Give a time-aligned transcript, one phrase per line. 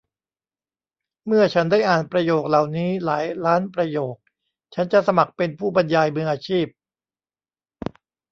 [1.25, 4.15] เมื่อฉันได้อ่านประโยคเหล่านี้หลายล้านประโยค
[4.73, 6.65] ฉันจะสมัครเป็นผู้บรรยายมืออาชีพ